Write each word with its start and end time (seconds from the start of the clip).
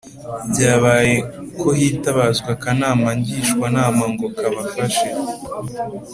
Byabaye 0.49 1.13
ko 1.59 1.67
hitabazwa 1.79 2.49
akanama 2.55 3.07
Ngishwanama 3.19 4.03
ngo 4.13 4.27
kabafashe 4.37 5.07